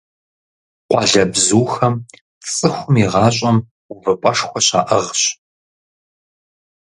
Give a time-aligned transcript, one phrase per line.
[0.89, 1.95] Къуалэбзухэм
[2.53, 3.57] цӀыхум и гъащӀэм
[3.91, 5.21] увыпӀэшхуэ щаӀыгъщ.